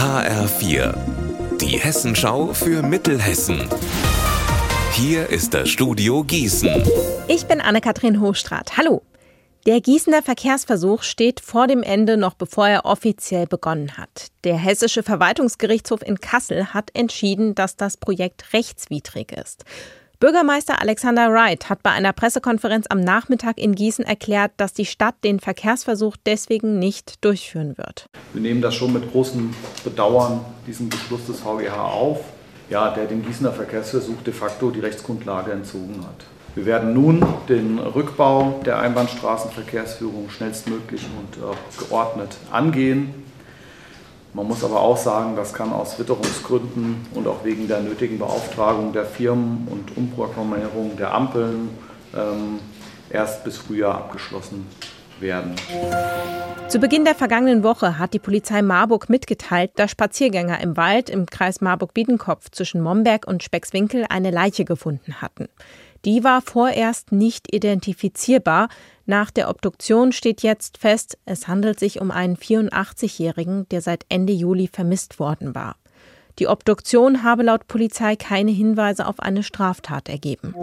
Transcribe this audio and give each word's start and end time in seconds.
HR4, 0.00 0.94
die 1.60 1.76
Hessenschau 1.78 2.54
für 2.54 2.82
Mittelhessen. 2.82 3.68
Hier 4.92 5.28
ist 5.28 5.52
das 5.52 5.68
Studio 5.68 6.24
Gießen. 6.24 6.82
Ich 7.28 7.44
bin 7.44 7.60
Anne-Kathrin 7.60 8.18
Hochstrat. 8.18 8.78
Hallo. 8.78 9.02
Der 9.66 9.82
Gießener 9.82 10.22
Verkehrsversuch 10.22 11.02
steht 11.02 11.40
vor 11.40 11.66
dem 11.66 11.82
Ende, 11.82 12.16
noch 12.16 12.32
bevor 12.32 12.66
er 12.66 12.86
offiziell 12.86 13.46
begonnen 13.46 13.98
hat. 13.98 14.28
Der 14.44 14.56
Hessische 14.56 15.02
Verwaltungsgerichtshof 15.02 16.00
in 16.00 16.18
Kassel 16.18 16.72
hat 16.72 16.88
entschieden, 16.94 17.54
dass 17.54 17.76
das 17.76 17.98
Projekt 17.98 18.54
rechtswidrig 18.54 19.32
ist. 19.32 19.66
Bürgermeister 20.20 20.82
Alexander 20.82 21.32
Wright 21.32 21.70
hat 21.70 21.82
bei 21.82 21.92
einer 21.92 22.12
Pressekonferenz 22.12 22.84
am 22.90 23.00
Nachmittag 23.00 23.56
in 23.56 23.74
Gießen 23.74 24.04
erklärt, 24.04 24.52
dass 24.58 24.74
die 24.74 24.84
Stadt 24.84 25.14
den 25.24 25.40
Verkehrsversuch 25.40 26.18
deswegen 26.26 26.78
nicht 26.78 27.24
durchführen 27.24 27.78
wird. 27.78 28.04
Wir 28.34 28.42
nehmen 28.42 28.60
das 28.60 28.74
schon 28.74 28.92
mit 28.92 29.10
großem 29.10 29.54
Bedauern, 29.82 30.44
diesen 30.66 30.90
Beschluss 30.90 31.24
des 31.24 31.40
VGH 31.40 31.74
auf, 31.74 32.20
ja, 32.68 32.90
der 32.90 33.06
dem 33.06 33.24
Gießener 33.24 33.50
Verkehrsversuch 33.50 34.20
de 34.22 34.34
facto 34.34 34.70
die 34.70 34.80
Rechtsgrundlage 34.80 35.52
entzogen 35.52 36.04
hat. 36.06 36.26
Wir 36.54 36.66
werden 36.66 36.92
nun 36.92 37.24
den 37.48 37.78
Rückbau 37.78 38.60
der 38.66 38.78
Einbahnstraßenverkehrsführung 38.78 40.28
schnellstmöglich 40.28 41.06
und 41.18 41.42
äh, 41.42 41.56
geordnet 41.82 42.36
angehen. 42.52 43.14
Man 44.32 44.46
muss 44.46 44.62
aber 44.62 44.80
auch 44.80 44.96
sagen, 44.96 45.34
das 45.34 45.52
kann 45.52 45.72
aus 45.72 45.98
Witterungsgründen 45.98 47.06
und 47.14 47.26
auch 47.26 47.44
wegen 47.44 47.66
der 47.66 47.80
nötigen 47.80 48.18
Beauftragung 48.18 48.92
der 48.92 49.04
Firmen 49.04 49.66
und 49.68 49.96
Umprogrammierung 49.96 50.96
der 50.96 51.12
Ampeln 51.12 51.70
ähm, 52.14 52.60
erst 53.10 53.42
bis 53.42 53.58
Frühjahr 53.58 53.96
abgeschlossen 53.96 54.66
werden. 55.18 55.54
Zu 56.68 56.78
Beginn 56.78 57.04
der 57.04 57.16
vergangenen 57.16 57.64
Woche 57.64 57.98
hat 57.98 58.14
die 58.14 58.20
Polizei 58.20 58.62
Marburg 58.62 59.08
mitgeteilt, 59.08 59.72
dass 59.74 59.90
Spaziergänger 59.90 60.60
im 60.60 60.76
Wald 60.76 61.10
im 61.10 61.26
Kreis 61.26 61.60
Marburg-Biedenkopf 61.60 62.50
zwischen 62.52 62.80
Momberg 62.80 63.26
und 63.26 63.42
Speckswinkel 63.42 64.06
eine 64.08 64.30
Leiche 64.30 64.64
gefunden 64.64 65.20
hatten. 65.20 65.48
Die 66.04 66.24
war 66.24 66.40
vorerst 66.40 67.12
nicht 67.12 67.52
identifizierbar. 67.54 68.68
Nach 69.06 69.30
der 69.30 69.50
Obduktion 69.50 70.12
steht 70.12 70.42
jetzt 70.42 70.78
fest, 70.78 71.18
es 71.26 71.46
handelt 71.46 71.78
sich 71.78 72.00
um 72.00 72.10
einen 72.10 72.36
84-Jährigen, 72.36 73.68
der 73.68 73.82
seit 73.82 74.06
Ende 74.08 74.32
Juli 74.32 74.68
vermisst 74.68 75.18
worden 75.18 75.54
war. 75.54 75.76
Die 76.38 76.48
Obduktion 76.48 77.22
habe 77.22 77.42
laut 77.42 77.68
Polizei 77.68 78.16
keine 78.16 78.50
Hinweise 78.50 79.06
auf 79.06 79.20
eine 79.20 79.42
Straftat 79.42 80.08
ergeben. 80.08 80.54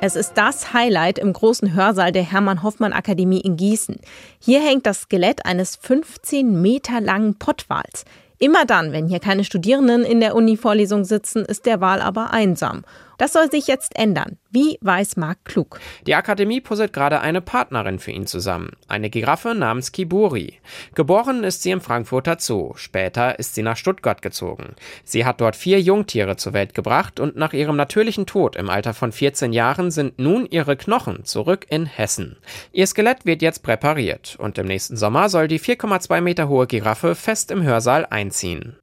Es 0.00 0.14
ist 0.14 0.34
das 0.34 0.72
Highlight 0.72 1.18
im 1.18 1.32
großen 1.32 1.74
Hörsaal 1.74 2.12
der 2.12 2.22
Hermann 2.22 2.62
Hoffmann 2.62 2.92
Akademie 2.92 3.40
in 3.40 3.56
Gießen. 3.56 3.98
Hier 4.38 4.60
hängt 4.60 4.86
das 4.86 5.02
Skelett 5.02 5.44
eines 5.44 5.74
15 5.74 6.62
Meter 6.62 7.00
langen 7.00 7.34
Pottwals. 7.34 8.04
Immer 8.38 8.64
dann, 8.64 8.92
wenn 8.92 9.08
hier 9.08 9.18
keine 9.18 9.42
Studierenden 9.42 10.04
in 10.04 10.20
der 10.20 10.36
Uni-Vorlesung 10.36 11.04
sitzen, 11.04 11.44
ist 11.44 11.66
der 11.66 11.80
Wal 11.80 12.00
aber 12.00 12.32
einsam. 12.32 12.84
Das 13.18 13.32
soll 13.32 13.50
sich 13.50 13.66
jetzt 13.66 13.98
ändern. 13.98 14.38
Wie 14.50 14.78
weiß 14.80 15.16
Marc 15.16 15.44
Klug? 15.44 15.80
Die 16.06 16.14
Akademie 16.14 16.60
puzzelt 16.60 16.92
gerade 16.92 17.20
eine 17.20 17.40
Partnerin 17.40 17.98
für 17.98 18.12
ihn 18.12 18.26
zusammen. 18.26 18.70
Eine 18.86 19.10
Giraffe 19.10 19.54
namens 19.54 19.92
Kiburi. 19.92 20.54
Geboren 20.94 21.44
ist 21.44 21.62
sie 21.62 21.72
im 21.72 21.80
Frankfurter 21.80 22.36
Zoo. 22.38 22.74
Später 22.76 23.38
ist 23.38 23.56
sie 23.56 23.62
nach 23.62 23.76
Stuttgart 23.76 24.22
gezogen. 24.22 24.76
Sie 25.04 25.24
hat 25.24 25.40
dort 25.40 25.56
vier 25.56 25.80
Jungtiere 25.80 26.36
zur 26.36 26.52
Welt 26.52 26.74
gebracht 26.74 27.18
und 27.18 27.36
nach 27.36 27.52
ihrem 27.52 27.76
natürlichen 27.76 28.24
Tod 28.24 28.54
im 28.54 28.70
Alter 28.70 28.94
von 28.94 29.10
14 29.10 29.52
Jahren 29.52 29.90
sind 29.90 30.18
nun 30.20 30.46
ihre 30.46 30.76
Knochen 30.76 31.24
zurück 31.24 31.66
in 31.68 31.86
Hessen. 31.86 32.36
Ihr 32.72 32.86
Skelett 32.86 33.26
wird 33.26 33.42
jetzt 33.42 33.64
präpariert 33.64 34.36
und 34.38 34.58
im 34.58 34.66
nächsten 34.66 34.96
Sommer 34.96 35.28
soll 35.28 35.48
die 35.48 35.60
4,2 35.60 36.20
Meter 36.20 36.48
hohe 36.48 36.68
Giraffe 36.68 37.16
fest 37.16 37.50
im 37.50 37.64
Hörsaal 37.64 38.06
einziehen. 38.06 38.76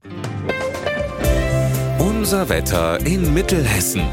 Unser 1.99 2.49
Wetter 2.49 2.99
in 3.05 3.33
Mittelhessen. 3.33 4.03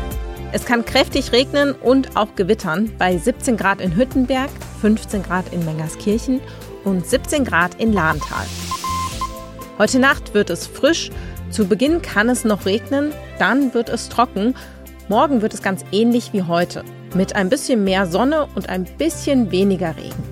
Es 0.54 0.66
kann 0.66 0.84
kräftig 0.84 1.32
regnen 1.32 1.72
und 1.72 2.14
auch 2.14 2.34
gewittern 2.36 2.92
bei 2.98 3.16
17 3.16 3.56
Grad 3.56 3.80
in 3.80 3.96
Hüttenberg, 3.96 4.50
15 4.82 5.22
Grad 5.22 5.50
in 5.50 5.64
Mengerskirchen 5.64 6.40
und 6.84 7.06
17 7.06 7.46
Grad 7.46 7.76
in 7.76 7.94
Lahntal. 7.94 8.44
Heute 9.78 9.98
Nacht 9.98 10.34
wird 10.34 10.50
es 10.50 10.66
frisch, 10.66 11.10
zu 11.48 11.66
Beginn 11.66 12.02
kann 12.02 12.28
es 12.28 12.44
noch 12.44 12.66
regnen, 12.66 13.12
dann 13.38 13.72
wird 13.72 13.88
es 13.88 14.10
trocken. 14.10 14.54
Morgen 15.08 15.40
wird 15.40 15.54
es 15.54 15.62
ganz 15.62 15.86
ähnlich 15.90 16.34
wie 16.34 16.42
heute, 16.42 16.84
mit 17.14 17.34
ein 17.34 17.48
bisschen 17.48 17.82
mehr 17.82 18.06
Sonne 18.06 18.46
und 18.54 18.68
ein 18.68 18.84
bisschen 18.84 19.50
weniger 19.52 19.96
Regen. 19.96 20.31